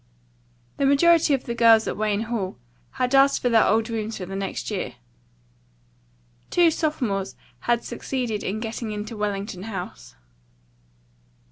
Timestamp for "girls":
1.53-1.87